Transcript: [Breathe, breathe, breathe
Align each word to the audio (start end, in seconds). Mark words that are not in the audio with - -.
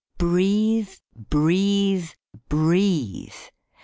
[Breathe, 0.17 0.95
breathe, 1.15 2.09
breathe 2.49 3.51